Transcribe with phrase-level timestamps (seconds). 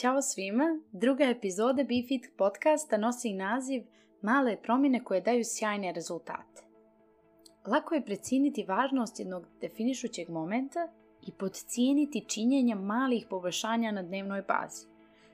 [0.00, 0.80] Ćao svima!
[0.92, 3.82] Druga epizoda BeFit podcasta nosi naziv
[4.22, 6.62] Male promjene koje daju sjajne rezultate.
[7.66, 10.88] Lako je precijeniti važnost jednog definišućeg momenta
[11.26, 14.86] i podcijeniti činjenja malih poboljšanja na dnevnoj bazi.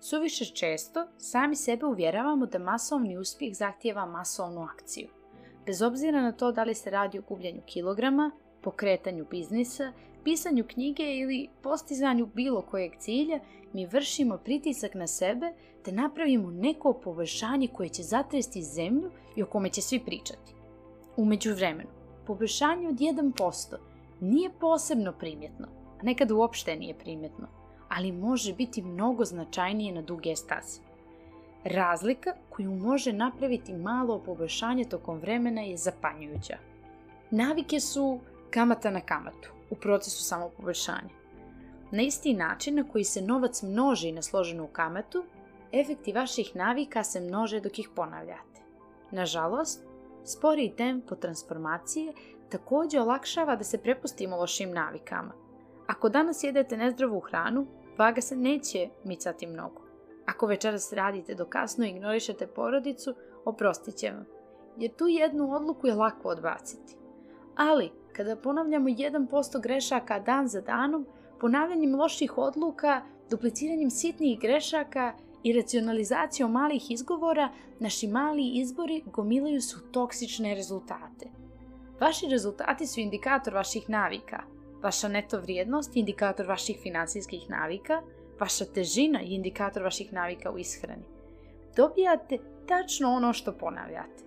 [0.00, 5.08] Suviše često sami sebe uvjeravamo da masovni uspjeh zahtijeva masovnu akciju.
[5.66, 8.30] Bez obzira na to da li se radi o gubljenju kilograma,
[8.62, 9.92] pokretanju biznisa,
[10.26, 13.40] pisanju knjige ili postizanju bilo kojeg cilja,
[13.72, 15.52] mi vršimo pritisak na sebe
[15.84, 20.54] te napravimo neko poboljšanje koje će zatresti zemlju i o kome će svi pričati.
[21.16, 21.90] U međuvremenu,
[22.26, 23.76] poboljšanje od 1%
[24.20, 25.68] nije posebno primjetno,
[26.00, 27.46] a nekad uopšte nije primjetno,
[27.88, 30.80] ali može biti mnogo značajnije na duge staze.
[31.64, 36.56] Razlika koju može napraviti malo poboljšanje tokom vremena je zapanjujuća.
[37.30, 38.18] Navike su
[38.50, 41.10] kamata na kamatu u procesu samopoboljšanja.
[41.90, 45.24] Na isti način na koji se novac množi na složenu kamatu,
[45.72, 48.60] efekti vaših navika se množe dok ih ponavljate.
[49.10, 49.84] Nažalost,
[50.24, 52.12] sporiji tempo transformacije
[52.50, 55.32] također olakšava da se prepustimo lošim navikama.
[55.86, 57.66] Ako danas jedete nezdravu hranu,
[57.98, 59.82] vaga se neće micati mnogo.
[60.26, 64.26] Ako večeras radite do kasno i ignorišete porodicu, oprostit će vam,
[64.76, 66.96] jer tu jednu odluku je lako odbaciti.
[67.56, 71.06] Ali, kada ponavljamo 1% grešaka dan za danom,
[71.40, 75.12] ponavljanjem loših odluka, dupliciranjem sitnih grešaka
[75.42, 77.48] i racionalizacijom malih izgovora,
[77.80, 81.28] naši mali izbori gomilaju su toksične rezultate.
[82.00, 84.42] Vaši rezultati su indikator vaših navika.
[84.82, 88.02] Vaša neto vrijednost je indikator vaših financijskih navika,
[88.40, 91.04] vaša težina je indikator vaših navika u ishrani.
[91.76, 92.38] Dobijate
[92.68, 94.25] tačno ono što ponavljate.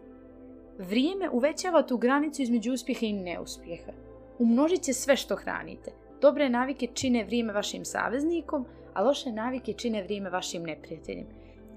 [0.79, 3.91] Vrijeme uvećava tu granicu između uspjeha i neuspjeha.
[4.39, 5.91] Umnožit će sve što hranite.
[6.21, 11.27] Dobre navike čine vrijeme vašim saveznikom, a loše navike čine vrijeme vašim neprijateljem.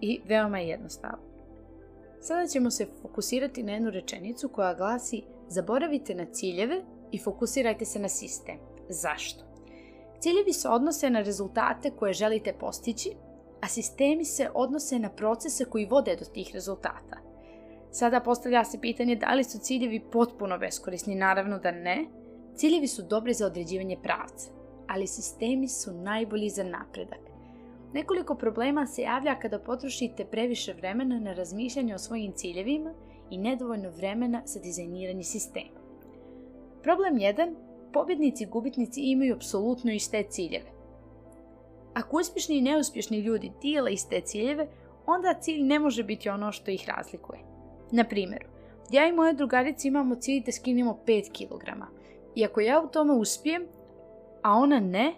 [0.00, 1.18] I veoma je jednostavno.
[2.20, 7.98] Sada ćemo se fokusirati na jednu rečenicu koja glasi Zaboravite na ciljeve i fokusirajte se
[7.98, 8.56] na sistem.
[8.88, 9.44] Zašto?
[10.20, 13.10] Ciljevi se odnose na rezultate koje želite postići,
[13.60, 17.31] a sistemi se odnose na procese koji vode do tih rezultata.
[17.92, 22.06] Sada postavlja se pitanje da li su ciljevi potpuno beskorisni, naravno da ne.
[22.54, 24.50] Ciljevi su dobri za određivanje pravca,
[24.88, 27.20] ali sistemi su najbolji za napredak.
[27.92, 32.94] Nekoliko problema se javlja kada potrošite previše vremena na razmišljanje o svojim ciljevima
[33.30, 35.80] i nedovoljno vremena za dizajniranje sistema.
[36.82, 37.54] Problem 1.
[37.92, 40.70] Pobjednici i gubitnici imaju apsolutno iste ciljeve.
[41.94, 44.68] Ako uspješni i neuspješni ljudi dijele iste ciljeve,
[45.06, 47.51] onda cilj ne može biti ono što ih razlikuje.
[47.92, 48.46] Na primjer,
[48.90, 51.68] ja i moje drugarice imamo cilj da skinemo 5 kg.
[52.34, 53.66] I ako ja u tome uspijem,
[54.42, 55.14] a ona ne,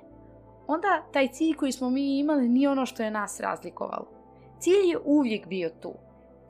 [0.66, 4.06] onda taj cilj koji smo mi imali nije ono što je nas razlikovalo.
[4.58, 5.92] Cilj je uvijek bio tu.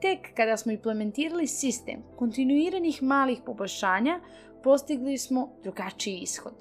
[0.01, 4.19] Tek kada smo implementirali sistem kontinuiranih malih poboljšanja,
[4.63, 6.53] postigli smo drugačiji ishod.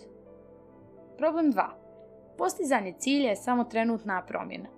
[1.19, 1.69] Problem 2.
[2.39, 4.69] Postizanje cilja je samo trenutna promjena.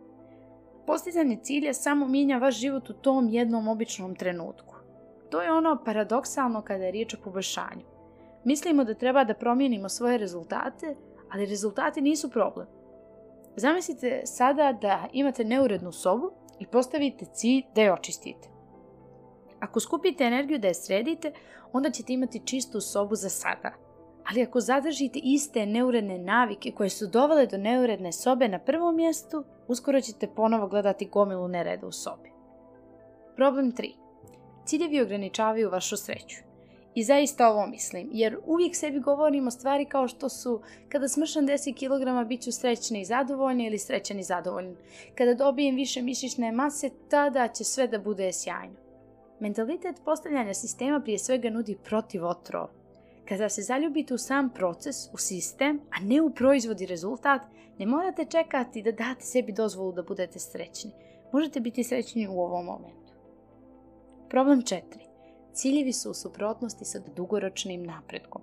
[0.87, 4.76] Postizanje cilja samo mijenja vaš život u tom jednom običnom trenutku.
[5.37, 7.83] To je ono paradoksalno kada je riječ o poboljšanju.
[8.45, 10.97] Mislimo da treba da promijenimo svoje rezultate,
[11.33, 12.67] ali rezultati nisu problem.
[13.57, 18.49] Zamislite sada da imate neurednu sobu i postavite cilj da je očistite.
[19.61, 21.33] Ako skupite energiju da je sredite,
[21.73, 23.73] onda ćete imati čistu sobu za sada.
[24.31, 29.45] Ali ako zadržite iste neuredne navike koje su dovele do neuredne sobe na prvom mjestu,
[29.69, 32.31] uskoro ćete ponovo gledati gomilu nereda u sobi.
[33.37, 34.06] Problem 3.
[34.67, 36.37] Ciljevi ograničavaju vašu sreću.
[36.95, 41.75] I zaista ovo mislim, jer uvijek sebi govorimo stvari kao što su kada smršam 10
[41.75, 44.77] kg bit ću srećna i zadovoljna ili srećan i zadovoljan.
[45.15, 48.75] Kada dobijem više mišićne mase, tada će sve da bude sjajno.
[49.41, 52.69] Mentalitet postavljanja sistema prije svega nudi protiv otrova.
[53.29, 57.43] Kada se zaljubite u sam proces, u sistem, a ne u proizvod i rezultat,
[57.79, 60.91] ne morate čekati da date sebi dozvolu da budete srećni.
[61.33, 63.06] Možete biti srećni u ovom momentu.
[64.29, 64.83] Problem 4.
[65.53, 68.43] Ciljevi su u suprotnosti sa dugoročnim napretkom.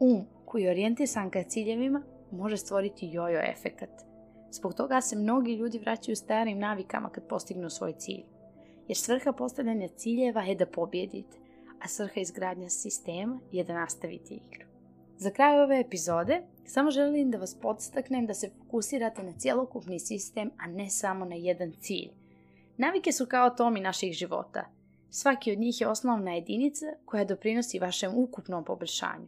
[0.00, 3.90] Um koji je orijentisan ka ciljevima može stvoriti jojo efekat.
[4.50, 8.24] Zbog toga se mnogi ljudi vraćaju starim navikama kad postignu svoj cilj.
[8.88, 11.36] Jer svrha postavljanja ciljeva je da pobjedite,
[11.80, 14.66] a svrha izgradnja sistema je da nastavite igru.
[15.18, 20.50] Za kraj ove epizode samo želim da vas podstaknem da se fokusirate na cjelokupni sistem,
[20.58, 22.10] a ne samo na jedan cilj.
[22.76, 24.64] Navike su kao tomi naših života–
[25.10, 29.26] Svaki od njih je osnovna jedinica koja doprinosi vašem ukupnom poboljšanju.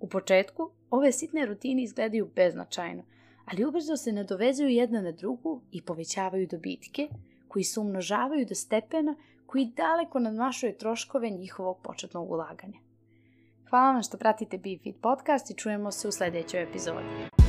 [0.00, 3.02] U početku ove sitne rutine izgledaju beznačajno,
[3.44, 7.08] ali ubrzo se nadovezuju jedna na drugu i povećavaju dobitke,
[7.48, 9.14] koji se umnožavaju do stepena
[9.46, 12.78] koji daleko nadmašuje troškove njihovog početnog ulaganja.
[13.70, 17.39] Hvala vam što pratite BeFit podcast i čujemo se u sledećoj epizodi.